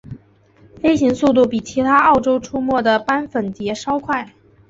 [0.81, 4.33] 飞行速度比其他澳洲出没的斑粉蝶稍快。